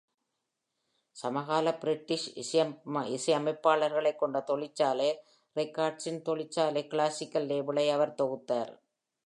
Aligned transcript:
சமகால 1.15 1.73
பிரிட்டிஷ் 1.77 2.25
இசையமைப்பாளர்களைக் 3.17 4.15
கொண்ட 4.15 4.39
தொழிற்சாலை 4.41 5.09
ரெக்கார்ட்ஸின் 5.55 6.21
தொழிற்சாலை 6.21 6.87
கிளாசிக்கல் 6.87 7.45
லேபிளை 7.45 7.89
அவர் 7.89 8.15
தொகுத்தார். 8.21 8.71